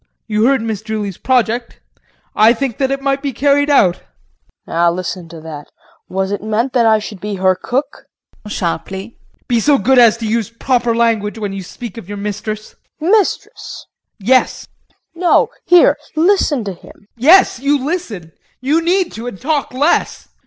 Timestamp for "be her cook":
7.21-8.07